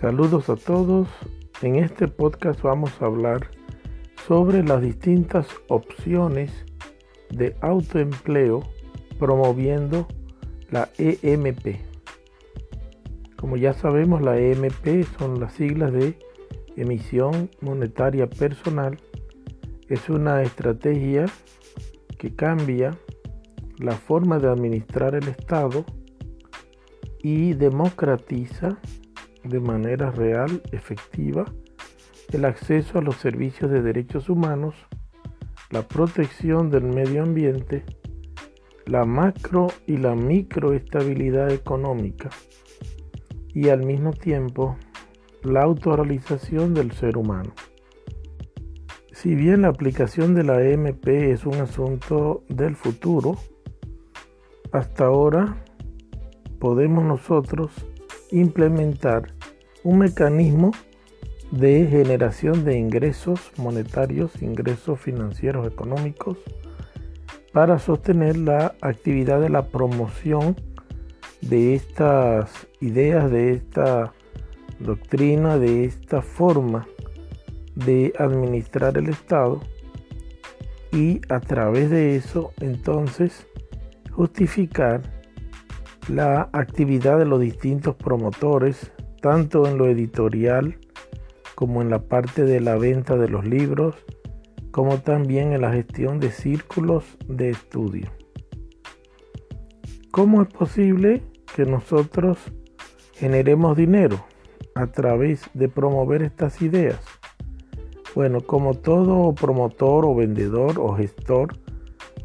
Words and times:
Saludos 0.00 0.50
a 0.50 0.56
todos. 0.56 1.08
En 1.62 1.76
este 1.76 2.06
podcast 2.06 2.60
vamos 2.60 2.92
a 3.00 3.06
hablar 3.06 3.48
sobre 4.28 4.62
las 4.62 4.82
distintas 4.82 5.48
opciones 5.68 6.52
de 7.30 7.56
autoempleo 7.62 8.62
promoviendo 9.18 10.06
la 10.70 10.90
EMP. 10.98 11.76
Como 13.36 13.56
ya 13.56 13.72
sabemos, 13.72 14.20
la 14.20 14.38
EMP 14.38 15.06
son 15.18 15.40
las 15.40 15.54
siglas 15.54 15.94
de 15.94 16.18
emisión 16.76 17.48
monetaria 17.62 18.28
personal. 18.28 18.98
Es 19.88 20.10
una 20.10 20.42
estrategia 20.42 21.24
que 22.18 22.34
cambia 22.34 22.98
la 23.78 23.92
forma 23.92 24.38
de 24.40 24.48
administrar 24.48 25.14
el 25.14 25.26
Estado 25.26 25.86
y 27.22 27.54
democratiza 27.54 28.78
de 29.48 29.60
manera 29.60 30.10
real, 30.10 30.62
efectiva, 30.72 31.44
el 32.32 32.44
acceso 32.44 32.98
a 32.98 33.02
los 33.02 33.16
servicios 33.16 33.70
de 33.70 33.82
derechos 33.82 34.28
humanos, 34.28 34.74
la 35.70 35.82
protección 35.82 36.70
del 36.70 36.84
medio 36.84 37.22
ambiente, 37.22 37.84
la 38.86 39.04
macro 39.04 39.68
y 39.86 39.96
la 39.96 40.14
microestabilidad 40.14 41.50
económica 41.50 42.30
y 43.52 43.68
al 43.68 43.84
mismo 43.84 44.12
tiempo 44.12 44.76
la 45.42 45.62
autorrealización 45.62 46.74
del 46.74 46.92
ser 46.92 47.16
humano. 47.16 47.52
Si 49.12 49.34
bien 49.34 49.62
la 49.62 49.68
aplicación 49.68 50.34
de 50.34 50.44
la 50.44 50.62
EMP 50.62 51.08
es 51.08 51.46
un 51.46 51.54
asunto 51.54 52.44
del 52.48 52.76
futuro, 52.76 53.36
hasta 54.72 55.06
ahora 55.06 55.64
podemos 56.60 57.02
nosotros 57.04 57.72
implementar 58.30 59.35
un 59.86 59.98
mecanismo 59.98 60.72
de 61.52 61.86
generación 61.86 62.64
de 62.64 62.76
ingresos 62.76 63.52
monetarios, 63.56 64.42
ingresos 64.42 64.98
financieros 64.98 65.64
económicos, 65.64 66.38
para 67.52 67.78
sostener 67.78 68.36
la 68.36 68.74
actividad 68.80 69.40
de 69.40 69.48
la 69.48 69.66
promoción 69.66 70.56
de 71.40 71.76
estas 71.76 72.66
ideas, 72.80 73.30
de 73.30 73.52
esta 73.52 74.12
doctrina, 74.80 75.56
de 75.56 75.84
esta 75.84 76.20
forma 76.20 76.88
de 77.76 78.12
administrar 78.18 78.98
el 78.98 79.08
Estado. 79.08 79.60
Y 80.90 81.20
a 81.28 81.38
través 81.38 81.90
de 81.90 82.16
eso 82.16 82.52
entonces 82.60 83.46
justificar 84.10 85.00
la 86.08 86.48
actividad 86.52 87.20
de 87.20 87.24
los 87.26 87.40
distintos 87.40 87.94
promotores 87.94 88.90
tanto 89.20 89.66
en 89.66 89.78
lo 89.78 89.86
editorial 89.88 90.78
como 91.54 91.82
en 91.82 91.90
la 91.90 92.00
parte 92.00 92.44
de 92.44 92.60
la 92.60 92.76
venta 92.76 93.16
de 93.16 93.28
los 93.28 93.46
libros, 93.46 93.94
como 94.70 94.98
también 94.98 95.52
en 95.52 95.62
la 95.62 95.72
gestión 95.72 96.20
de 96.20 96.30
círculos 96.30 97.04
de 97.28 97.50
estudio. 97.50 98.10
¿Cómo 100.10 100.42
es 100.42 100.48
posible 100.48 101.22
que 101.54 101.64
nosotros 101.64 102.38
generemos 103.12 103.76
dinero 103.76 104.24
a 104.74 104.86
través 104.88 105.48
de 105.54 105.68
promover 105.68 106.22
estas 106.22 106.60
ideas? 106.60 107.00
Bueno, 108.14 108.40
como 108.40 108.74
todo 108.74 109.34
promotor 109.34 110.04
o 110.06 110.14
vendedor 110.14 110.78
o 110.78 110.94
gestor 110.94 111.58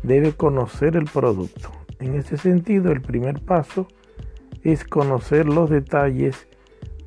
debe 0.04 0.34
conocer 0.34 0.96
el 0.96 1.06
producto. 1.06 1.70
En 2.00 2.16
ese 2.16 2.38
sentido, 2.38 2.92
el 2.92 3.02
primer 3.02 3.42
paso 3.42 3.88
es 4.64 4.84
conocer 4.84 5.48
los 5.48 5.70
detalles 5.70 6.48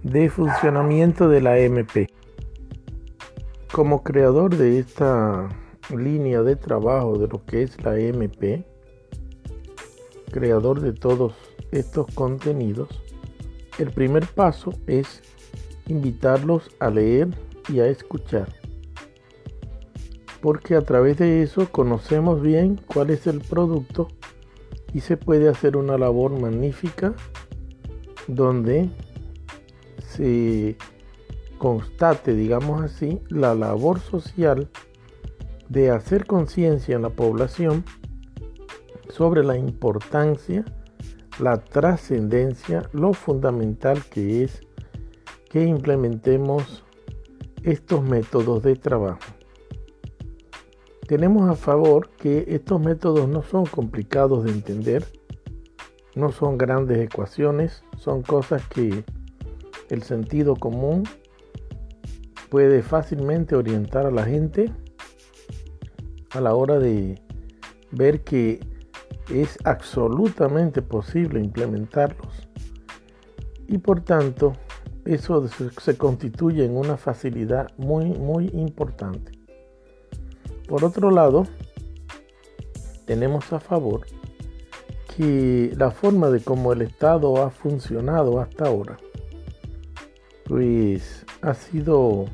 de 0.05 0.29
funcionamiento 0.29 1.31
de 1.31 1.41
la 1.41 1.59
MP. 1.59 2.11
Como 3.73 4.05
creador 4.05 4.55
de 4.55 4.79
esta 4.79 5.49
línea 5.97 6.43
de 6.43 6.57
trabajo 6.57 7.19
de 7.19 7.27
lo 7.27 7.43
que 7.47 7.63
es 7.63 7.83
la 7.83 7.99
MP, 7.99 8.67
creador 10.31 10.81
de 10.81 10.93
todos 10.93 11.33
estos 11.73 12.07
contenidos, 12.15 12.89
el 13.79 13.91
primer 13.93 14.27
paso 14.27 14.73
es 14.87 15.23
invitarlos 15.87 16.71
a 16.81 16.91
leer 16.91 17.29
y 17.73 17.81
a 17.81 17.87
escuchar. 17.87 18.53
Porque 20.43 20.75
a 20.75 20.83
través 20.83 21.17
de 21.17 21.43
eso 21.43 21.73
conocemos 21.73 22.43
bien 22.43 22.79
cuál 22.87 23.09
es 23.09 23.27
el 23.27 23.41
producto 23.41 24.09
y 24.93 25.01
se 25.01 25.17
puede 25.17 25.49
hacer 25.49 25.79
una 25.79 25.97
labor 25.97 26.39
magnífica 26.39 27.15
donde 28.29 28.91
se 30.17 30.77
constate, 31.59 32.35
digamos 32.35 32.83
así, 32.83 33.21
la 33.29 33.55
labor 33.55 34.01
social 34.01 34.69
de 35.69 35.91
hacer 35.91 36.27
conciencia 36.27 36.97
en 36.97 37.03
la 37.03 37.11
población 37.11 37.85
sobre 39.09 39.45
la 39.45 39.57
importancia, 39.57 40.65
la 41.39 41.59
trascendencia, 41.59 42.89
lo 42.93 43.13
fundamental 43.13 44.05
que 44.05 44.45
es 44.45 44.61
que 45.51 45.65
implementemos 45.65 46.85
estos 47.63 48.03
métodos 48.03 48.63
de 48.63 48.77
trabajo. 48.77 49.21
Tenemos 51.07 51.49
a 51.49 51.55
favor 51.55 52.11
que 52.11 52.45
estos 52.49 52.81
métodos 52.81 53.29
no 53.29 53.43
son 53.43 53.67
complicados 53.67 54.45
de 54.45 54.51
entender, 54.51 55.07
no 56.15 56.33
son 56.33 56.57
grandes 56.57 56.99
ecuaciones, 56.99 57.85
son 57.99 58.23
cosas 58.23 58.67
que 58.69 59.05
el 59.91 60.03
sentido 60.03 60.57
común 60.57 61.05
puede 62.51 62.83
fácilmente 62.83 63.57
orientar 63.57 64.07
a 64.07 64.11
la 64.11 64.25
gente 64.25 64.73
a 66.31 66.41
la 66.41 66.55
hora 66.55 66.79
de 66.79 67.21
ver 67.91 68.23
que 68.23 68.61
es 69.33 69.59
absolutamente 69.65 70.83
posible 70.83 71.41
implementarlos 71.41 72.49
y 73.67 73.79
por 73.79 74.01
tanto 74.01 74.53
eso 75.05 75.47
se 75.49 75.97
constituye 75.97 76.65
en 76.65 76.77
una 76.77 76.97
facilidad 76.97 77.71
muy 77.77 78.07
muy 78.07 78.49
importante. 78.55 79.33
Por 80.69 80.85
otro 80.85 81.11
lado, 81.11 81.47
tenemos 83.05 83.53
a 83.53 83.61
favor 83.61 84.07
que 85.17 85.73
la 85.77 85.91
forma 85.91 86.31
de 86.31 86.41
cómo 86.41 86.73
el 86.73 86.83
Estado 86.83 87.43
ha 87.43 87.51
funcionado 87.51 88.41
hasta 88.41 88.67
ahora 88.67 88.97
pues 90.47 91.25
ha 91.43 91.55
sido 91.55 92.27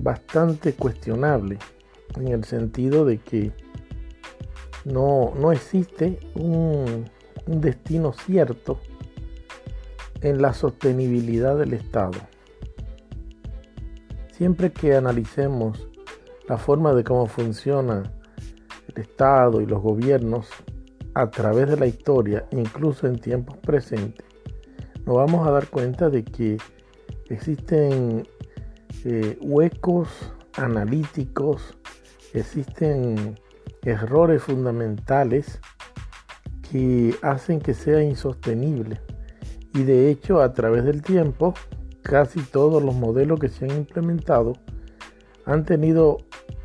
bastante 0.00 0.74
cuestionable 0.74 1.58
en 2.16 2.28
el 2.28 2.44
sentido 2.44 3.04
de 3.04 3.18
que 3.18 3.52
no, 4.84 5.32
no 5.38 5.52
existe 5.52 6.18
un, 6.34 7.08
un 7.46 7.60
destino 7.60 8.12
cierto 8.12 8.80
en 10.20 10.42
la 10.42 10.54
sostenibilidad 10.54 11.56
del 11.56 11.74
Estado. 11.74 12.18
Siempre 14.32 14.72
que 14.72 14.94
analicemos 14.94 15.88
la 16.48 16.58
forma 16.58 16.94
de 16.94 17.04
cómo 17.04 17.26
funciona 17.26 18.12
el 18.88 19.02
Estado 19.02 19.60
y 19.60 19.66
los 19.66 19.80
gobiernos 19.80 20.48
a 21.14 21.30
través 21.30 21.68
de 21.68 21.76
la 21.76 21.86
historia, 21.86 22.46
incluso 22.50 23.06
en 23.06 23.18
tiempos 23.18 23.56
presentes, 23.58 24.26
nos 25.06 25.16
vamos 25.16 25.46
a 25.46 25.50
dar 25.50 25.66
cuenta 25.68 26.10
de 26.10 26.24
que 26.24 26.58
existen 27.28 28.26
eh, 29.04 29.36
huecos 29.40 30.08
analíticos, 30.56 31.76
existen 32.34 33.38
errores 33.84 34.42
fundamentales 34.42 35.60
que 36.70 37.14
hacen 37.22 37.60
que 37.60 37.74
sea 37.74 38.02
insostenible. 38.02 39.00
Y 39.74 39.82
de 39.82 40.10
hecho, 40.10 40.40
a 40.40 40.52
través 40.52 40.84
del 40.84 41.02
tiempo, 41.02 41.54
casi 42.02 42.40
todos 42.40 42.82
los 42.82 42.94
modelos 42.94 43.40
que 43.40 43.48
se 43.48 43.64
han 43.64 43.76
implementado 43.76 44.52
han 45.46 45.64
tenido 45.64 46.18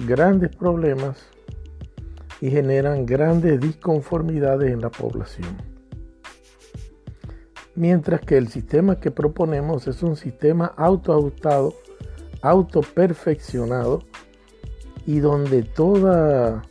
grandes 0.06 0.56
problemas 0.56 1.28
y 2.40 2.52
generan 2.52 3.08
grandes 3.08 3.60
disconformidades 3.60 4.72
en 4.72 4.82
la 4.82 4.92
población 4.92 5.77
mientras 7.78 8.20
que 8.20 8.38
el 8.38 8.50
sistema 8.50 9.00
que 9.00 9.12
proponemos 9.12 9.88
es 9.88 10.04
un 10.04 10.18
sistema 10.18 10.74
autoajustado, 10.76 11.74
autoperfeccionado 12.42 14.04
y 15.06 15.20
donde 15.20 15.64
toda 15.64 16.64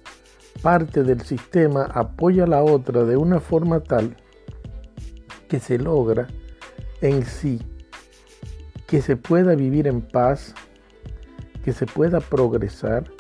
parte 0.60 1.04
del 1.04 1.22
sistema 1.22 1.84
apoya 1.84 2.44
a 2.44 2.48
la 2.48 2.62
otra 2.62 3.04
de 3.04 3.16
una 3.16 3.40
forma 3.40 3.80
tal 3.80 4.16
que 5.48 5.60
se 5.60 5.78
logra 5.78 6.26
en 7.00 7.24
sí 7.24 7.60
que 8.86 9.02
se 9.02 9.16
pueda 9.16 9.54
vivir 9.54 9.88
en 9.88 10.00
paz, 10.00 10.54
que 11.64 11.72
se 11.72 11.86
pueda 11.86 12.20
progresar, 12.20 13.10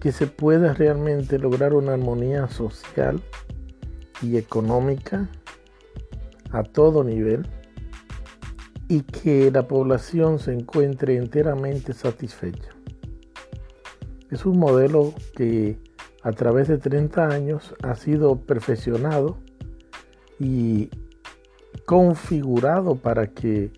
que 0.00 0.12
se 0.12 0.26
pueda 0.26 0.72
realmente 0.72 1.38
lograr 1.38 1.74
una 1.74 1.92
armonía 1.92 2.48
social 2.48 3.20
y 4.22 4.38
económica 4.38 5.28
a 6.56 6.62
todo 6.62 7.04
nivel 7.04 7.46
y 8.88 9.02
que 9.02 9.50
la 9.50 9.68
población 9.68 10.38
se 10.38 10.54
encuentre 10.54 11.16
enteramente 11.16 11.92
satisfecha. 11.92 12.70
Es 14.30 14.46
un 14.46 14.58
modelo 14.58 15.12
que 15.36 15.78
a 16.22 16.32
través 16.32 16.68
de 16.68 16.78
30 16.78 17.28
años 17.28 17.74
ha 17.82 17.94
sido 17.94 18.40
perfeccionado 18.40 19.38
y 20.38 20.90
configurado 21.84 22.96
para 22.96 23.28
que 23.28 23.70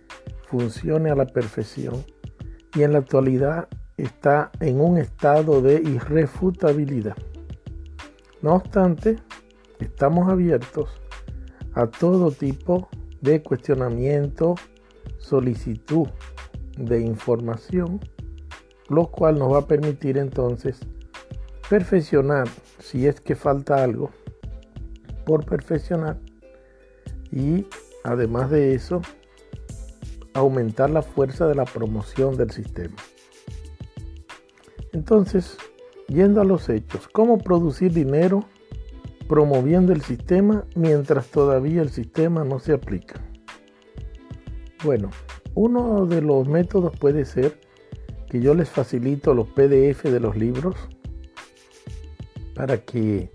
funcione 0.46 1.10
a 1.10 1.16
la 1.16 1.26
perfección 1.26 2.04
y 2.74 2.82
en 2.82 2.92
la 2.92 3.00
actualidad 3.00 3.68
está 3.96 4.52
en 4.60 4.80
un 4.80 4.98
estado 4.98 5.60
de 5.60 5.74
irrefutabilidad. 5.82 7.16
No 8.40 8.54
obstante, 8.54 9.16
estamos 9.80 10.28
abiertos 10.28 11.00
a 11.78 11.86
todo 11.86 12.32
tipo 12.32 12.88
de 13.20 13.40
cuestionamiento, 13.40 14.56
solicitud 15.18 16.08
de 16.76 17.00
información, 17.00 18.00
lo 18.88 19.06
cual 19.12 19.38
nos 19.38 19.52
va 19.52 19.58
a 19.58 19.66
permitir 19.68 20.18
entonces 20.18 20.80
perfeccionar, 21.70 22.48
si 22.80 23.06
es 23.06 23.20
que 23.20 23.36
falta 23.36 23.84
algo 23.84 24.10
por 25.24 25.44
perfeccionar, 25.44 26.18
y 27.30 27.64
además 28.02 28.50
de 28.50 28.74
eso, 28.74 29.00
aumentar 30.34 30.90
la 30.90 31.02
fuerza 31.02 31.46
de 31.46 31.54
la 31.54 31.64
promoción 31.64 32.36
del 32.36 32.50
sistema. 32.50 32.96
Entonces, 34.92 35.56
yendo 36.08 36.40
a 36.40 36.44
los 36.44 36.68
hechos, 36.70 37.06
¿cómo 37.06 37.38
producir 37.38 37.92
dinero 37.92 38.42
promoviendo 39.28 39.92
el 39.92 40.02
sistema 40.02 40.64
mientras 40.74 41.28
todavía 41.28 41.82
el 41.82 41.90
sistema 41.90 42.44
no 42.44 42.58
se 42.58 42.72
aplica? 42.72 43.20
Bueno, 44.84 45.10
uno 45.54 46.06
de 46.06 46.22
los 46.22 46.48
métodos 46.48 46.96
puede 46.98 47.24
ser 47.24 47.60
que 48.28 48.40
yo 48.40 48.54
les 48.54 48.68
facilito 48.70 49.34
los 49.34 49.48
PDF 49.48 50.04
de 50.04 50.20
los 50.20 50.36
libros 50.36 50.76
para 52.54 52.78
que 52.78 53.30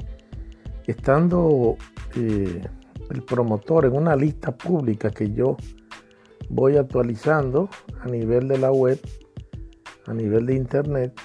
estando 0.88 1.78
eh, 2.16 2.62
el 3.10 3.24
promotor 3.24 3.86
en 3.86 3.96
una 3.96 4.16
lista 4.16 4.56
pública 4.56 5.10
que 5.10 5.32
yo 5.32 5.58
voy 6.50 6.78
actualizando 6.78 7.70
a 8.02 8.08
nivel 8.08 8.48
de 8.48 8.58
la 8.58 8.72
web, 8.72 9.00
a 10.06 10.14
nivel 10.14 10.46
de 10.46 10.56
internet, 10.56 11.20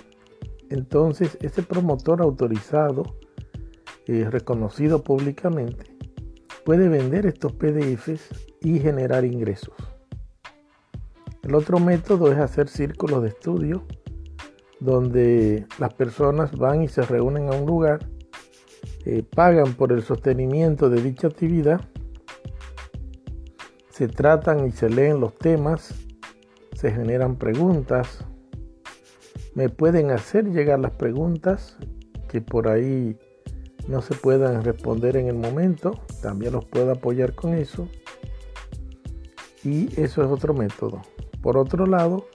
entonces 0.70 1.36
ese 1.40 1.62
promotor 1.62 2.22
autorizado, 2.22 3.17
eh, 4.08 4.26
reconocido 4.30 5.04
públicamente, 5.04 5.84
puede 6.64 6.88
vender 6.88 7.26
estos 7.26 7.52
PDFs 7.52 8.28
y 8.62 8.78
generar 8.80 9.24
ingresos. 9.24 9.74
El 11.42 11.54
otro 11.54 11.78
método 11.78 12.32
es 12.32 12.38
hacer 12.38 12.68
círculos 12.68 13.22
de 13.22 13.28
estudio 13.28 13.84
donde 14.80 15.66
las 15.78 15.92
personas 15.92 16.56
van 16.56 16.82
y 16.82 16.88
se 16.88 17.02
reúnen 17.02 17.52
a 17.52 17.56
un 17.56 17.66
lugar, 17.66 18.08
eh, 19.04 19.22
pagan 19.22 19.74
por 19.74 19.92
el 19.92 20.02
sostenimiento 20.02 20.88
de 20.88 21.02
dicha 21.02 21.28
actividad, 21.28 21.82
se 23.90 24.08
tratan 24.08 24.66
y 24.66 24.70
se 24.70 24.88
leen 24.88 25.20
los 25.20 25.36
temas, 25.36 25.94
se 26.72 26.90
generan 26.92 27.36
preguntas, 27.36 28.24
me 29.54 29.68
pueden 29.68 30.12
hacer 30.12 30.46
llegar 30.46 30.78
las 30.78 30.92
preguntas 30.92 31.76
que 32.28 32.40
por 32.40 32.68
ahí 32.68 33.18
no 33.88 34.02
se 34.02 34.14
puedan 34.14 34.62
responder 34.62 35.16
en 35.16 35.28
el 35.28 35.34
momento, 35.34 35.98
también 36.20 36.52
los 36.52 36.64
puedo 36.66 36.92
apoyar 36.92 37.34
con 37.34 37.54
eso. 37.54 37.88
Y 39.64 39.88
eso 40.00 40.22
es 40.22 40.30
otro 40.30 40.52
método. 40.54 41.02
Por 41.40 41.56
otro 41.56 41.86
lado, 41.86 42.26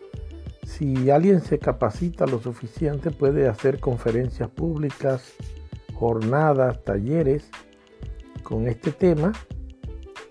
si 0.64 1.12
alguien 1.12 1.42
se 1.42 1.60
capacita 1.60 2.26
lo 2.26 2.42
suficiente, 2.42 3.12
puede 3.12 3.48
hacer 3.48 3.80
conferencias 3.80 4.50
públicas, 4.50 5.34
jornadas, 5.94 6.84
talleres 6.84 7.50
con 8.42 8.68
este 8.68 8.92
tema 8.92 9.32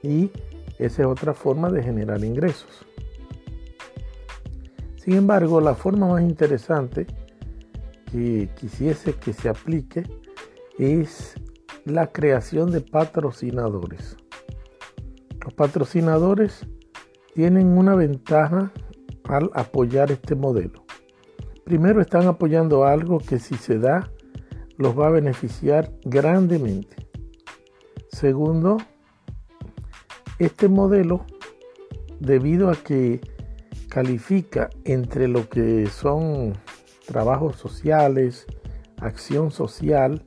y 0.03 0.31
esa 0.79 1.03
es 1.03 1.09
otra 1.09 1.35
forma 1.35 1.71
de 1.71 1.83
generar 1.83 2.25
ingresos. 2.25 2.85
Sin 4.97 5.15
embargo, 5.15 5.61
la 5.61 5.75
forma 5.75 6.09
más 6.09 6.23
interesante 6.23 7.07
que 8.11 8.51
quisiese 8.57 9.15
que 9.15 9.33
se 9.33 9.49
aplique 9.49 10.05
es 10.79 11.35
la 11.85 12.13
creación 12.13 12.71
de 12.71 12.81
patrocinadores. 12.81 14.17
Los 15.45 15.55
patrocinadores 15.55 16.67
tienen 17.35 17.77
una 17.77 17.95
ventaja 17.95 18.73
al 19.25 19.51
apoyar 19.55 20.11
este 20.13 20.35
modelo. 20.35 20.85
Primero 21.65 22.01
están 22.01 22.27
apoyando 22.27 22.85
algo 22.85 23.19
que 23.19 23.39
si 23.39 23.55
se 23.57 23.79
da 23.79 24.11
los 24.77 24.99
va 24.99 25.09
a 25.09 25.11
beneficiar 25.11 25.93
grandemente. 26.05 26.97
Segundo, 28.09 28.79
este 30.39 30.69
modelo, 30.69 31.25
debido 32.21 32.71
a 32.71 32.77
que 32.77 33.21
califica 33.89 34.71
entre 34.85 35.29
lo 35.29 35.49
que 35.49 35.87
son 35.87 36.55
trabajos 37.07 37.57
sociales, 37.57 38.47
acción 38.99 39.51
social, 39.51 40.25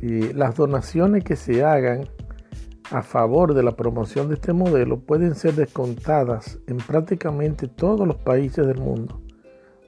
y 0.00 0.32
las 0.32 0.56
donaciones 0.56 1.24
que 1.24 1.36
se 1.36 1.64
hagan 1.64 2.08
a 2.90 3.02
favor 3.02 3.54
de 3.54 3.62
la 3.62 3.76
promoción 3.76 4.28
de 4.28 4.34
este 4.34 4.52
modelo 4.52 5.00
pueden 5.00 5.34
ser 5.34 5.54
descontadas 5.54 6.58
en 6.66 6.78
prácticamente 6.78 7.68
todos 7.68 8.06
los 8.06 8.16
países 8.16 8.66
del 8.66 8.78
mundo 8.78 9.20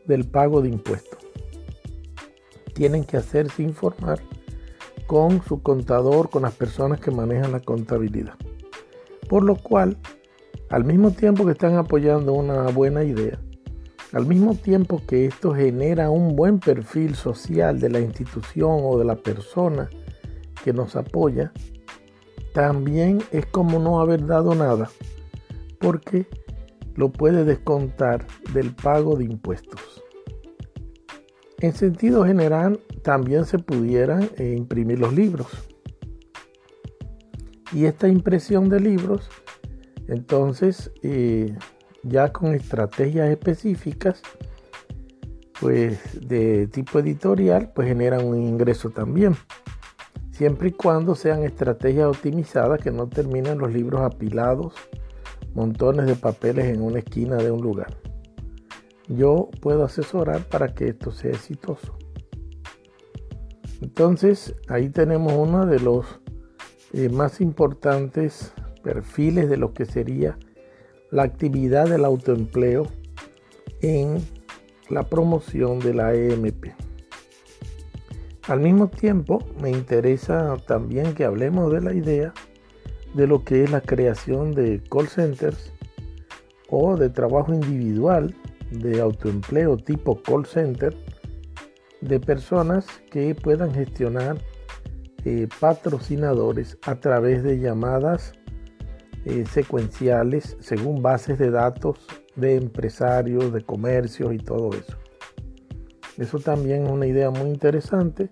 del 0.07 0.25
pago 0.25 0.63
de 0.63 0.69
impuestos. 0.69 1.19
Tienen 2.75 3.05
que 3.05 3.17
hacerse 3.17 3.63
informar 3.63 4.21
con 5.07 5.43
su 5.43 5.63
contador, 5.63 6.31
con 6.31 6.43
las 6.43 6.55
personas 6.55 7.01
que 7.01 7.11
manejan 7.11 7.53
la 7.53 7.61
contabilidad. 7.61 8.35
Por 9.29 9.45
lo 9.45 9.57
cual, 9.57 9.99
al 10.71 10.85
mismo 10.85 11.11
tiempo 11.11 11.45
que 11.45 11.53
están 11.53 11.77
apoyando 11.77 12.33
una 12.33 12.69
buena 12.69 13.05
idea, 13.05 13.39
al 14.13 14.27
mismo 14.27 14.55
tiempo 14.55 15.03
que 15.07 15.27
esto 15.27 15.55
genera 15.55 16.11
un 16.11 16.37
buen 16.37 16.59
perfil 16.59 17.15
social 17.15 17.81
de 17.81 17.91
la 17.91 18.01
institución 18.01 18.81
o 18.83 18.99
de 18.99 19.05
la 19.05 19.17
persona 19.17 19.89
que 20.63 20.73
nos 20.73 20.97
apoya, 20.97 21.53
también 22.53 23.23
es 23.33 23.47
como 23.47 23.79
no 23.79 24.01
haber 24.01 24.27
dado 24.27 24.55
nada, 24.55 24.91
porque 25.79 26.27
lo 26.95 27.11
puede 27.11 27.45
descontar 27.45 28.27
del 28.53 28.75
pago 28.75 29.17
de 29.17 29.25
impuestos. 29.25 30.03
En 31.61 31.73
sentido 31.75 32.25
general, 32.25 32.81
también 33.03 33.45
se 33.45 33.59
pudieran 33.59 34.29
eh, 34.37 34.55
imprimir 34.57 34.99
los 34.99 35.13
libros. 35.13 35.47
Y 37.73 37.87
esta 37.87 38.09
impresión 38.09 38.69
de 38.69 38.81
libros, 38.81 39.31
entonces, 40.09 40.91
eh, 41.03 41.57
ya 42.03 42.33
con 42.33 42.55
estrategias 42.55 43.31
específicas, 43.31 44.23
pues 45.59 46.29
de 46.29 46.67
tipo 46.67 46.99
editorial, 46.99 47.73
pues 47.75 47.89
generan 47.89 48.27
un 48.27 48.43
ingreso 48.43 48.91
también 48.91 49.37
siempre 50.43 50.71
y 50.71 50.73
cuando 50.73 51.15
sean 51.15 51.45
estrategias 51.45 52.09
optimizadas 52.09 52.81
que 52.81 52.91
no 52.91 53.09
terminen 53.09 53.59
los 53.59 53.73
libros 53.73 54.01
apilados, 54.01 54.75
montones 55.55 56.07
de 56.07 56.17
papeles 56.17 56.65
en 56.65 56.83
una 56.83 56.99
esquina 56.99 57.37
de 57.37 57.53
un 57.53 57.63
lugar. 57.63 57.97
Yo 59.07 59.51
puedo 59.61 59.85
asesorar 59.85 60.49
para 60.49 60.75
que 60.75 60.89
esto 60.89 61.13
sea 61.13 61.31
exitoso. 61.31 61.97
Entonces, 63.81 64.57
ahí 64.67 64.89
tenemos 64.89 65.33
uno 65.33 65.65
de 65.65 65.79
los 65.79 66.07
eh, 66.93 67.09
más 67.09 67.41
importantes 67.41 68.53
perfiles 68.83 69.49
de 69.49 69.59
lo 69.59 69.73
que 69.73 69.85
sería 69.85 70.37
la 71.13 71.23
actividad 71.23 71.89
del 71.89 72.05
autoempleo 72.05 72.89
en 73.81 74.19
la 74.91 75.05
promoción 75.05 75.79
de 75.79 75.95
la 75.95 76.13
EMP. 76.15 76.67
Al 78.49 78.59
mismo 78.59 78.89
tiempo, 78.89 79.39
me 79.61 79.71
interesa 79.71 80.57
también 80.67 81.15
que 81.15 81.25
hablemos 81.25 81.73
de 81.73 81.81
la 81.81 81.95
idea 81.95 82.35
de 83.15 83.27
lo 83.29 83.45
que 83.45 83.63
es 83.63 83.71
la 83.71 83.81
creación 83.81 84.53
de 84.53 84.83
call 84.91 85.07
centers 85.07 85.73
o 86.69 86.97
de 86.97 87.09
trabajo 87.09 87.53
individual 87.53 88.35
de 88.71 89.01
autoempleo 89.01 89.77
tipo 89.77 90.21
call 90.23 90.47
center 90.47 90.97
de 92.01 92.19
personas 92.19 92.87
que 93.11 93.35
puedan 93.35 93.73
gestionar 93.73 94.39
eh, 95.25 95.47
patrocinadores 95.61 96.79
a 96.85 96.97
través 96.97 97.45
de 97.45 97.61
llamadas 97.61 98.33
eh, 99.25 99.45
secuenciales 99.49 100.57
según 100.59 101.01
bases 101.01 101.39
de 101.39 101.53
datos 101.53 101.99
de 102.35 102.57
empresarios, 102.57 103.53
de 103.53 103.61
comercios 103.61 104.35
y 104.35 104.39
todo 104.39 104.71
eso. 104.73 105.02
Eso 106.19 106.39
también 106.39 106.85
es 106.85 106.91
una 106.91 107.07
idea 107.07 107.31
muy 107.31 107.49
interesante 107.49 108.31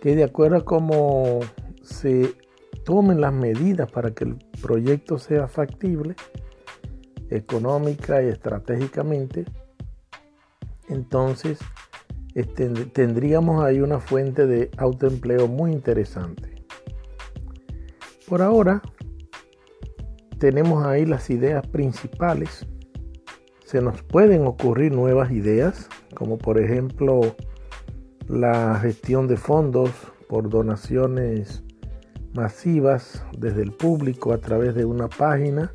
que 0.00 0.16
de 0.16 0.24
acuerdo 0.24 0.56
a 0.56 0.64
cómo 0.64 1.40
se 1.82 2.34
tomen 2.84 3.20
las 3.20 3.32
medidas 3.32 3.90
para 3.90 4.12
que 4.12 4.24
el 4.24 4.36
proyecto 4.60 5.18
sea 5.18 5.48
factible, 5.48 6.14
económica 7.30 8.22
y 8.22 8.28
estratégicamente, 8.28 9.44
entonces 10.88 11.58
este, 12.34 12.68
tendríamos 12.68 13.64
ahí 13.64 13.80
una 13.80 13.98
fuente 13.98 14.46
de 14.46 14.70
autoempleo 14.76 15.48
muy 15.48 15.72
interesante. 15.72 16.54
Por 18.28 18.42
ahora, 18.42 18.82
tenemos 20.38 20.84
ahí 20.84 21.06
las 21.06 21.30
ideas 21.30 21.66
principales. 21.66 22.66
Se 23.66 23.82
nos 23.82 24.02
pueden 24.02 24.46
ocurrir 24.46 24.92
nuevas 24.92 25.30
ideas, 25.30 25.90
como 26.14 26.38
por 26.38 26.58
ejemplo 26.58 27.36
la 28.26 28.78
gestión 28.80 29.28
de 29.28 29.36
fondos 29.36 29.90
por 30.26 30.48
donaciones 30.48 31.62
masivas 32.32 33.22
desde 33.36 33.60
el 33.62 33.72
público 33.72 34.32
a 34.32 34.38
través 34.38 34.74
de 34.74 34.86
una 34.86 35.08
página 35.08 35.70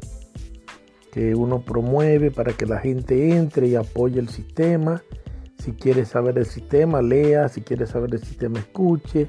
que 1.11 1.35
uno 1.35 1.61
promueve 1.61 2.31
para 2.31 2.53
que 2.53 2.65
la 2.65 2.79
gente 2.79 3.35
entre 3.35 3.67
y 3.67 3.75
apoye 3.75 4.19
el 4.19 4.29
sistema 4.29 5.03
si 5.61 5.73
quiere 5.73 6.05
saber 6.05 6.39
el 6.39 6.47
sistema, 6.47 7.03
lea. 7.03 7.47
Si 7.47 7.61
quiere 7.61 7.85
saber 7.85 8.15
el 8.15 8.23
sistema, 8.23 8.57
escuche. 8.57 9.27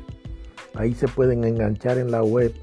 Ahí 0.75 0.95
se 0.95 1.07
pueden 1.07 1.45
enganchar 1.45 1.99
en 1.99 2.11
la 2.11 2.23
web 2.23 2.55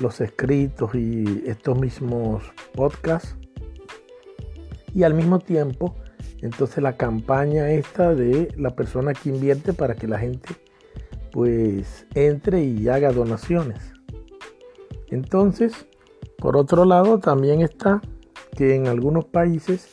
los 0.00 0.20
escritos 0.20 0.92
y 0.96 1.44
estos 1.46 1.78
mismos 1.78 2.42
podcasts. 2.74 3.36
Y 4.96 5.02
al 5.02 5.12
mismo 5.12 5.38
tiempo, 5.40 5.94
entonces 6.40 6.82
la 6.82 6.96
campaña 6.96 7.70
esta 7.70 8.14
de 8.14 8.48
la 8.56 8.74
persona 8.74 9.12
que 9.12 9.28
invierte 9.28 9.74
para 9.74 9.94
que 9.94 10.08
la 10.08 10.18
gente 10.18 10.48
pues 11.32 12.06
entre 12.14 12.64
y 12.64 12.88
haga 12.88 13.12
donaciones. 13.12 13.92
Entonces, 15.10 15.86
por 16.38 16.56
otro 16.56 16.86
lado, 16.86 17.18
también 17.18 17.60
está 17.60 18.00
que 18.56 18.74
en 18.74 18.86
algunos 18.86 19.26
países 19.26 19.90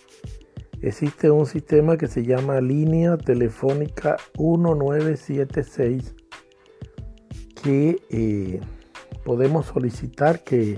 existe 0.82 1.30
un 1.30 1.48
sistema 1.48 1.98
que 1.98 2.08
se 2.08 2.24
llama 2.24 2.62
línea 2.62 3.18
telefónica 3.18 4.16
1976 4.40 6.16
que 7.62 8.00
eh, 8.10 8.62
podemos 9.26 9.66
solicitar 9.66 10.46
que 10.46 10.78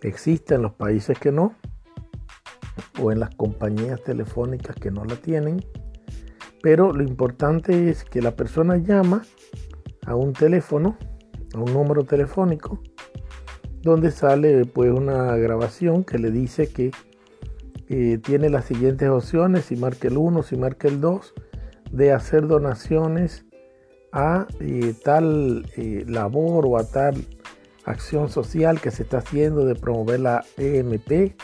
exista 0.00 0.54
en 0.54 0.62
los 0.62 0.72
países 0.72 1.18
que 1.18 1.30
no 1.30 1.54
o 3.00 3.12
en 3.12 3.20
las 3.20 3.34
compañías 3.34 4.02
telefónicas 4.02 4.76
que 4.76 4.90
no 4.90 5.04
la 5.04 5.16
tienen. 5.16 5.64
Pero 6.62 6.92
lo 6.92 7.02
importante 7.02 7.90
es 7.90 8.04
que 8.04 8.20
la 8.20 8.36
persona 8.36 8.76
llama 8.76 9.22
a 10.06 10.14
un 10.14 10.32
teléfono 10.32 10.96
a 11.54 11.58
un 11.58 11.72
número 11.72 12.04
telefónico 12.04 12.80
donde 13.82 14.10
sale 14.10 14.64
pues 14.66 14.90
una 14.90 15.36
grabación 15.36 16.04
que 16.04 16.18
le 16.18 16.30
dice 16.30 16.68
que 16.68 16.90
eh, 17.88 18.18
tiene 18.18 18.50
las 18.50 18.66
siguientes 18.66 19.08
opciones, 19.08 19.66
si 19.66 19.76
marca 19.76 20.08
el 20.08 20.18
1, 20.18 20.42
si 20.42 20.56
marca 20.56 20.88
el 20.88 21.00
2, 21.00 21.34
de 21.90 22.12
hacer 22.12 22.46
donaciones 22.46 23.46
a 24.12 24.46
eh, 24.60 24.94
tal 25.02 25.64
eh, 25.76 26.04
labor 26.06 26.66
o 26.66 26.76
a 26.76 26.84
tal 26.84 27.24
acción 27.84 28.28
social 28.28 28.80
que 28.80 28.90
se 28.90 29.04
está 29.04 29.18
haciendo 29.18 29.64
de 29.64 29.74
promover 29.74 30.20
la 30.20 30.44
EMP 30.58 31.34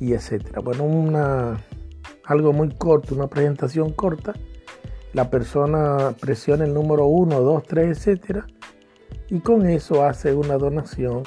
y 0.00 0.12
etcétera. 0.14 0.60
Bueno, 0.60 0.84
una, 0.84 1.64
algo 2.24 2.52
muy 2.52 2.70
corto, 2.70 3.14
una 3.14 3.28
presentación 3.28 3.92
corta. 3.92 4.34
La 5.12 5.30
persona 5.30 6.14
presiona 6.20 6.64
el 6.64 6.74
número 6.74 7.06
1, 7.06 7.40
2, 7.40 7.62
3, 7.64 7.98
etcétera, 7.98 8.46
y 9.28 9.40
con 9.40 9.66
eso 9.66 10.04
hace 10.04 10.34
una 10.34 10.56
donación 10.56 11.22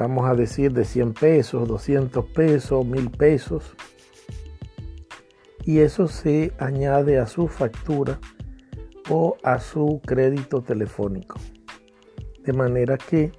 vamos 0.00 0.26
a 0.26 0.34
decir 0.34 0.72
de 0.72 0.86
100 0.86 1.12
pesos, 1.12 1.68
200 1.68 2.24
pesos, 2.24 2.86
1000 2.86 3.10
pesos. 3.10 3.76
Y 5.62 5.80
eso 5.80 6.08
se 6.08 6.54
añade 6.58 7.18
a 7.18 7.26
su 7.26 7.48
factura 7.48 8.18
o 9.10 9.36
a 9.42 9.60
su 9.60 10.00
crédito 10.06 10.62
telefónico. 10.62 11.38
De 12.42 12.54
manera 12.54 12.96
que 12.96 13.30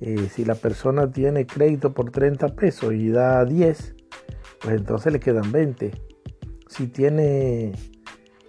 eh, 0.00 0.28
si 0.30 0.44
la 0.44 0.54
persona 0.54 1.10
tiene 1.10 1.46
crédito 1.46 1.94
por 1.94 2.10
30 2.10 2.54
pesos 2.54 2.92
y 2.92 3.08
da 3.08 3.44
10, 3.44 3.94
pues 4.60 4.74
entonces 4.74 5.12
le 5.12 5.20
quedan 5.20 5.52
20. 5.52 5.90
Si 6.68 6.88
tiene 6.88 7.72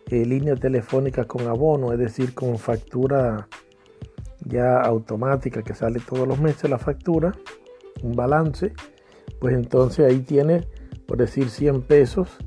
eh, 0.09 0.25
línea 0.25 0.55
telefónica 0.55 1.25
con 1.25 1.47
abono, 1.47 1.93
es 1.93 1.99
decir, 1.99 2.33
con 2.33 2.57
factura 2.57 3.47
ya 4.45 4.79
automática 4.79 5.63
que 5.63 5.73
sale 5.73 5.99
todos 5.99 6.27
los 6.27 6.39
meses 6.39 6.69
la 6.69 6.77
factura, 6.77 7.33
un 8.03 8.13
balance, 8.13 8.73
pues 9.39 9.53
entonces 9.55 10.05
ahí 10.05 10.19
tiene, 10.19 10.67
por 11.07 11.17
decir, 11.17 11.49
100 11.49 11.81
pesos 11.83 12.37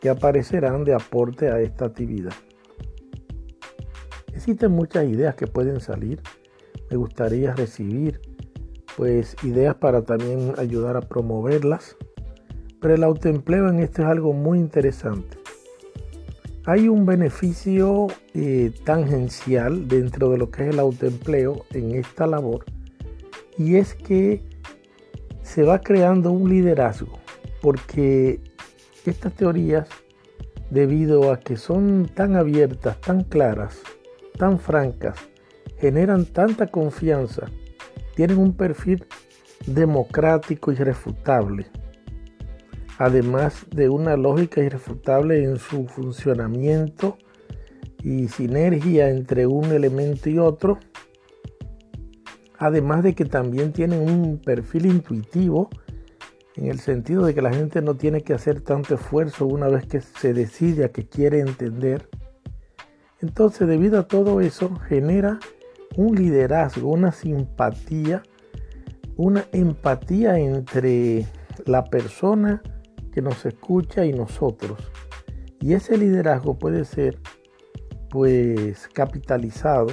que 0.00 0.08
aparecerán 0.08 0.84
de 0.84 0.94
aporte 0.94 1.48
a 1.50 1.60
esta 1.60 1.86
actividad. 1.86 2.32
Existen 4.34 4.72
muchas 4.72 5.04
ideas 5.04 5.34
que 5.34 5.46
pueden 5.46 5.80
salir. 5.80 6.20
Me 6.92 6.98
gustaría 6.98 7.54
recibir 7.54 8.20
pues 8.98 9.34
ideas 9.42 9.74
para 9.76 10.02
también 10.02 10.52
ayudar 10.58 10.98
a 10.98 11.00
promoverlas. 11.00 11.96
Pero 12.82 12.94
el 12.94 13.02
autoempleo 13.02 13.70
en 13.70 13.78
esto 13.78 14.02
es 14.02 14.08
algo 14.08 14.34
muy 14.34 14.58
interesante. 14.58 15.38
Hay 16.66 16.88
un 16.88 17.06
beneficio 17.06 18.08
eh, 18.34 18.74
tangencial 18.84 19.88
dentro 19.88 20.28
de 20.28 20.36
lo 20.36 20.50
que 20.50 20.64
es 20.64 20.68
el 20.74 20.80
autoempleo 20.80 21.64
en 21.70 21.94
esta 21.94 22.26
labor 22.26 22.66
y 23.56 23.76
es 23.76 23.94
que 23.94 24.42
se 25.40 25.62
va 25.62 25.80
creando 25.80 26.30
un 26.30 26.50
liderazgo 26.50 27.18
porque 27.62 28.38
estas 29.06 29.32
teorías 29.32 29.88
debido 30.68 31.32
a 31.32 31.40
que 31.40 31.56
son 31.56 32.06
tan 32.14 32.36
abiertas, 32.36 33.00
tan 33.00 33.24
claras, 33.24 33.80
tan 34.36 34.58
francas, 34.58 35.16
generan 35.82 36.24
tanta 36.24 36.68
confianza, 36.68 37.50
tienen 38.16 38.38
un 38.38 38.56
perfil 38.56 39.04
democrático 39.66 40.72
irrefutable 40.72 41.66
además 43.02 43.66
de 43.70 43.88
una 43.88 44.16
lógica 44.16 44.62
irrefutable 44.62 45.42
en 45.42 45.58
su 45.58 45.88
funcionamiento 45.88 47.18
y 48.00 48.28
sinergia 48.28 49.10
entre 49.10 49.48
un 49.48 49.64
elemento 49.72 50.30
y 50.30 50.38
otro, 50.38 50.78
además 52.58 53.02
de 53.02 53.14
que 53.14 53.24
también 53.24 53.72
tienen 53.72 54.08
un 54.08 54.38
perfil 54.38 54.86
intuitivo 54.86 55.68
en 56.54 56.66
el 56.66 56.78
sentido 56.78 57.24
de 57.26 57.34
que 57.34 57.42
la 57.42 57.52
gente 57.52 57.82
no 57.82 57.94
tiene 57.94 58.22
que 58.22 58.34
hacer 58.34 58.60
tanto 58.60 58.94
esfuerzo 58.94 59.46
una 59.46 59.66
vez 59.66 59.84
que 59.86 60.00
se 60.00 60.32
decide 60.32 60.84
a 60.84 60.92
que 60.92 61.08
quiere 61.08 61.40
entender. 61.40 62.08
Entonces, 63.20 63.66
debido 63.66 63.98
a 63.98 64.06
todo 64.06 64.40
eso, 64.40 64.76
genera 64.88 65.40
un 65.96 66.14
liderazgo, 66.16 66.90
una 66.90 67.12
simpatía, 67.12 68.22
una 69.16 69.44
empatía 69.52 70.38
entre 70.38 71.26
la 71.66 71.84
persona 71.84 72.62
que 73.12 73.22
nos 73.22 73.44
escucha 73.44 74.04
y 74.04 74.12
nosotros. 74.12 74.78
Y 75.60 75.74
ese 75.74 75.96
liderazgo 75.96 76.58
puede 76.58 76.84
ser 76.84 77.18
pues 78.10 78.88
capitalizado 78.92 79.88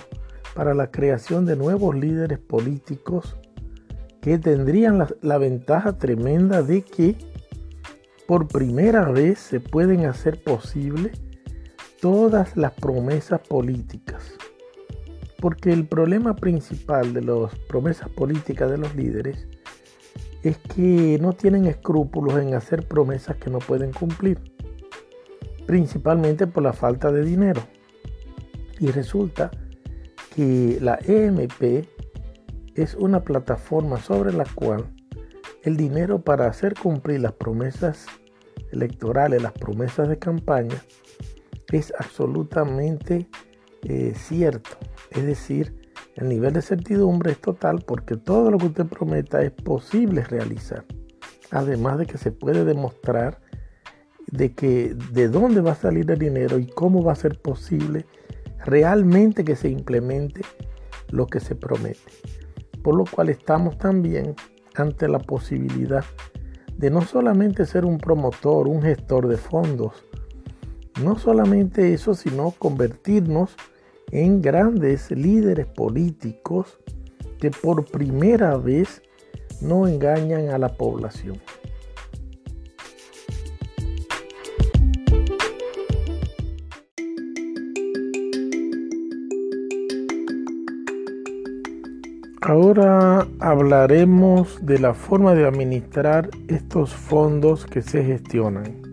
para 0.55 0.73
la 0.73 0.91
creación 0.91 1.45
de 1.45 1.55
nuevos 1.55 1.95
líderes 1.95 2.39
políticos 2.39 3.37
que 4.21 4.37
tendrían 4.37 5.05
la, 5.21 5.37
ventaja 5.37 5.97
tremenda 5.97 6.61
de 6.61 6.81
que 6.81 7.15
por 8.27 8.47
primera 8.47 9.05
vez 9.05 9.39
se 9.39 9.59
pueden 9.59 10.05
hacer 10.05 10.43
posible 10.43 11.11
todas 12.01 12.57
las 12.57 12.73
promesas 12.73 13.39
políticas. 13.39 14.38
Porque 15.39 15.72
el 15.72 15.88
problema 15.88 16.36
principal 16.36 17.13
de 17.13 17.22
las 17.22 17.55
promesas 17.67 18.10
políticas 18.10 18.69
de 18.69 18.77
los 18.77 18.93
líderes 18.96 19.48
es 20.43 20.58
que 20.58 21.17
no 21.22 21.34
tienen 21.34 21.65
escrúpulos 21.65 22.39
en 22.39 22.53
hacer 22.53 22.88
promesas 22.88 23.38
que 23.38 23.50
no 23.50 23.60
pueden 23.60 23.91
cumplir, 23.91 24.39
principalmente 25.65 26.48
por 26.48 26.63
la 26.63 26.74
falta 26.74 27.12
de 27.12 27.24
dinero. 27.24 27.62
Y 28.79 28.91
resulta 28.91 29.51
que 30.36 30.77
la 30.81 31.00
EMP 31.05 31.86
es 32.75 32.96
una 32.96 33.24
plataforma 33.24 33.98
sobre 33.98 34.34
la 34.34 34.46
cual 34.55 34.86
el 35.63 35.75
dinero 35.75 36.22
para 36.22 36.48
hacer 36.48 36.74
cumplir 36.74 37.19
las 37.19 37.34
promesas 37.34 38.05
electorales, 38.72 39.41
las 39.41 39.51
promesas 39.53 40.08
de 40.08 40.17
campaña, 40.17 40.81
es 41.72 41.93
absolutamente 42.00 43.27
eh, 43.83 44.13
cierto. 44.15 44.71
Es 45.12 45.25
decir, 45.25 45.75
el 46.15 46.29
nivel 46.29 46.53
de 46.53 46.62
certidumbre 46.62 47.31
es 47.31 47.39
total 47.39 47.83
porque 47.86 48.17
todo 48.17 48.51
lo 48.51 48.57
que 48.57 48.67
usted 48.67 48.86
prometa 48.86 49.41
es 49.41 49.51
posible 49.51 50.24
realizar. 50.24 50.86
Además 51.51 51.98
de 51.98 52.05
que 52.05 52.17
se 52.17 52.31
puede 52.31 52.65
demostrar 52.65 53.39
de 54.27 54.53
que 54.53 54.95
de 55.12 55.27
dónde 55.27 55.62
va 55.62 55.71
a 55.71 55.75
salir 55.75 56.09
el 56.12 56.19
dinero 56.19 56.59
y 56.59 56.67
cómo 56.67 57.03
va 57.03 57.13
a 57.13 57.15
ser 57.15 57.41
posible 57.41 58.05
realmente 58.65 59.43
que 59.43 59.55
se 59.55 59.69
implemente 59.69 60.41
lo 61.09 61.27
que 61.27 61.39
se 61.39 61.55
promete. 61.55 62.12
Por 62.83 62.95
lo 62.95 63.05
cual 63.05 63.29
estamos 63.29 63.77
también 63.77 64.36
ante 64.75 65.07
la 65.07 65.19
posibilidad 65.19 66.05
de 66.77 66.89
no 66.89 67.01
solamente 67.01 67.65
ser 67.65 67.86
un 67.86 67.98
promotor, 67.98 68.67
un 68.67 68.81
gestor 68.81 69.27
de 69.27 69.38
fondos, 69.38 70.05
no 71.03 71.17
solamente 71.17 71.93
eso, 71.93 72.13
sino 72.13 72.51
convertirnos 72.51 73.55
en 74.12 74.41
grandes 74.41 75.12
líderes 75.12 75.67
políticos 75.67 76.79
que 77.39 77.51
por 77.51 77.86
primera 77.86 78.58
vez 78.58 79.01
no 79.62 79.88
engañan 79.88 80.50
a 80.50 80.58
la 80.58 80.69
población. 80.69 81.39
Ahora 92.41 93.27
hablaremos 93.39 94.65
de 94.65 94.79
la 94.79 94.96
forma 94.96 95.36
de 95.36 95.46
administrar 95.46 96.31
estos 96.48 96.91
fondos 96.96 97.67
que 97.67 97.84
se 97.84 98.03
gestionan. 98.03 98.88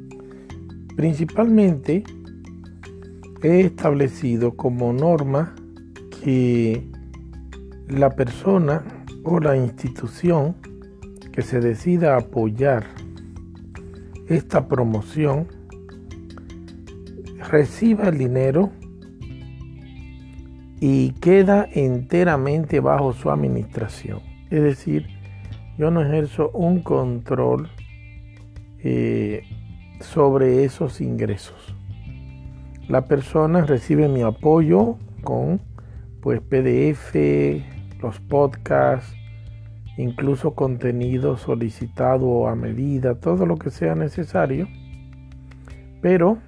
Principalmente 0.97 2.05
he 3.43 3.61
establecido 3.61 4.57
como 4.57 4.93
norma 4.93 5.55
que 6.25 6.91
la 7.89 8.11
persona 8.11 8.83
o 9.23 9.39
la 9.39 9.57
institución 9.57 10.57
que 11.33 11.43
se 11.43 11.61
decida 11.61 12.17
apoyar 12.17 12.87
esta 14.29 14.67
promoción 14.67 15.47
reciba 17.51 18.09
el 18.09 18.19
dinero 18.19 18.73
y 20.81 21.11
queda 21.13 21.69
enteramente 21.73 22.81
bajo 22.81 23.13
su 23.13 23.31
administración. 23.31 24.21
Es 24.51 24.63
decir, 24.63 25.07
yo 25.79 25.91
no 25.91 26.03
ejerzo 26.03 26.51
un 26.51 26.81
control 26.81 27.69
eh, 28.79 29.43
sobre 30.01 30.65
esos 30.65 31.01
ingresos. 31.01 31.75
La 32.89 33.07
persona 33.07 33.63
recibe 33.63 34.09
mi 34.09 34.23
apoyo 34.23 34.97
con 35.23 35.61
pues 36.21 36.41
PDF, 36.41 37.15
los 38.01 38.21
podcasts, 38.21 39.15
incluso 39.97 40.55
contenido 40.55 41.37
solicitado 41.37 42.49
a 42.49 42.55
medida, 42.55 43.15
todo 43.15 43.47
lo 43.47 43.57
que 43.57 43.71
sea 43.71 43.95
necesario. 43.95 44.69
Pero 46.01 46.39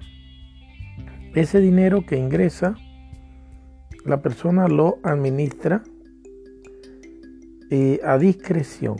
ese 1.35 1.59
dinero 1.59 2.05
que 2.05 2.17
ingresa 2.17 2.75
la 4.05 4.21
persona 4.21 4.67
lo 4.67 4.97
administra 5.03 5.83
eh, 7.69 7.99
a 8.03 8.17
discreción. 8.17 8.95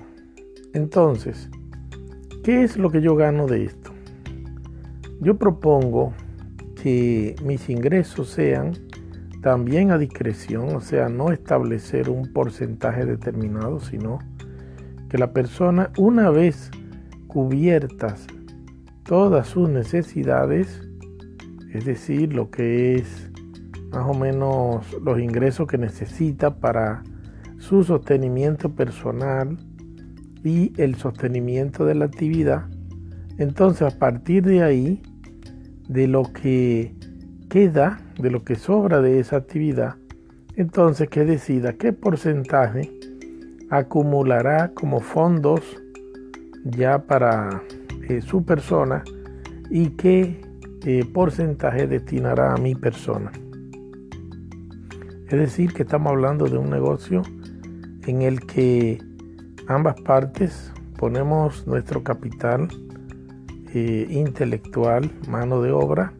Entonces, 0.74 1.50
¿qué 2.44 2.63
es 2.63 2.77
lo 2.77 2.91
que 2.91 3.01
yo 3.01 3.15
gano 3.15 3.48
de 3.48 3.65
esto? 3.65 3.78
Yo 5.21 5.38
propongo 5.38 6.13
que 6.81 7.35
mis 7.43 7.69
ingresos 7.69 8.29
sean 8.29 8.73
también 9.41 9.91
a 9.91 9.97
discreción, 9.97 10.75
o 10.75 10.81
sea, 10.81 11.09
no 11.09 11.31
establecer 11.31 12.09
un 12.09 12.31
porcentaje 12.31 13.05
determinado, 13.05 13.79
sino 13.79 14.19
que 15.09 15.17
la 15.17 15.33
persona, 15.33 15.91
una 15.97 16.29
vez 16.29 16.71
cubiertas 17.27 18.27
todas 19.03 19.47
sus 19.47 19.69
necesidades, 19.69 20.88
es 21.73 21.85
decir, 21.85 22.33
lo 22.33 22.49
que 22.49 22.95
es 22.95 23.29
más 23.91 24.05
o 24.07 24.13
menos 24.13 24.85
los 25.03 25.19
ingresos 25.19 25.67
que 25.67 25.77
necesita 25.77 26.59
para 26.59 27.03
su 27.57 27.83
sostenimiento 27.83 28.73
personal 28.73 29.57
y 30.43 30.71
el 30.77 30.95
sostenimiento 30.95 31.85
de 31.85 31.96
la 31.96 32.05
actividad. 32.05 32.67
Entonces, 33.37 33.94
a 33.94 33.98
partir 33.98 34.44
de 34.44 34.63
ahí, 34.63 35.01
de 35.89 36.07
lo 36.07 36.31
que 36.31 36.93
queda, 37.49 37.99
de 38.19 38.29
lo 38.29 38.43
que 38.43 38.55
sobra 38.55 39.01
de 39.01 39.19
esa 39.19 39.37
actividad, 39.37 39.95
entonces 40.55 41.09
que 41.09 41.25
decida 41.25 41.73
qué 41.73 41.91
porcentaje 41.93 42.89
acumulará 43.69 44.71
como 44.73 44.99
fondos 44.99 45.61
ya 46.63 46.99
para 46.99 47.63
eh, 48.07 48.21
su 48.21 48.45
persona 48.45 49.03
y 49.69 49.89
qué 49.91 50.39
eh, 50.85 51.05
porcentaje 51.11 51.87
destinará 51.87 52.53
a 52.53 52.57
mi 52.57 52.75
persona. 52.75 53.31
Es 55.27 55.39
decir, 55.39 55.73
que 55.73 55.83
estamos 55.83 56.11
hablando 56.11 56.45
de 56.45 56.57
un 56.57 56.69
negocio 56.69 57.23
en 58.05 58.21
el 58.21 58.45
que 58.45 58.99
ambas 59.67 59.99
partes 60.01 60.71
ponemos 60.97 61.65
nuestro 61.65 62.03
capital 62.03 62.67
intelectual, 63.74 65.12
mano 65.27 65.62
de 65.62 65.72
obra, 65.72 66.14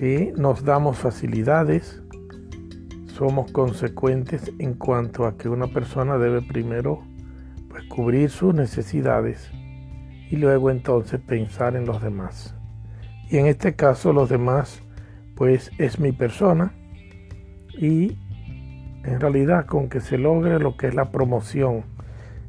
y 0.00 0.32
nos 0.36 0.64
damos 0.64 0.98
facilidades, 0.98 2.00
somos 3.06 3.50
consecuentes 3.50 4.52
en 4.58 4.74
cuanto 4.74 5.26
a 5.26 5.36
que 5.36 5.48
una 5.48 5.66
persona 5.66 6.18
debe 6.18 6.40
primero 6.40 7.02
pues, 7.68 7.84
cubrir 7.84 8.30
sus 8.30 8.54
necesidades 8.54 9.50
y 10.30 10.36
luego 10.36 10.70
entonces 10.70 11.20
pensar 11.20 11.74
en 11.74 11.84
los 11.84 12.00
demás. 12.00 12.54
Y 13.28 13.38
en 13.38 13.46
este 13.46 13.74
caso 13.74 14.12
los 14.12 14.28
demás 14.28 14.82
pues 15.34 15.70
es 15.78 15.98
mi 15.98 16.12
persona 16.12 16.72
y 17.76 18.16
en 19.04 19.20
realidad 19.20 19.66
con 19.66 19.88
que 19.88 20.00
se 20.00 20.18
logre 20.18 20.58
lo 20.58 20.76
que 20.76 20.88
es 20.88 20.94
la 20.94 21.10
promoción 21.10 21.84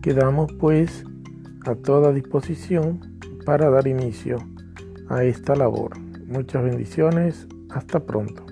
Quedamos 0.01 0.53
pues 0.53 1.03
a 1.65 1.73
toda 1.75 2.13
disposición 2.13 2.99
para 3.45 3.71
dar 3.71 3.87
inicio 3.87 4.37
a 5.09 5.23
esta 5.23 5.55
labor. 5.55 5.97
Muchas 6.27 6.63
bendiciones. 6.63 7.47
Hasta 7.71 8.01
pronto. 8.01 8.45